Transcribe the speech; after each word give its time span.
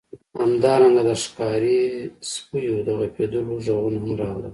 همدارنګه 0.39 1.03
د 1.09 1.11
ښکاري 1.23 1.81
سپیو 2.31 2.75
د 2.87 2.89
غپیدلو 2.99 3.53
غږونه 3.63 3.97
هم 4.03 4.11
راغلل 4.21 4.49